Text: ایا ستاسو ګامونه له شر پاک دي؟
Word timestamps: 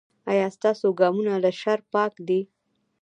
ایا 0.31 0.47
ستاسو 0.57 0.87
ګامونه 0.99 1.33
له 1.43 1.51
شر 1.59 1.79
پاک 1.93 2.13
دي؟ 2.27 2.41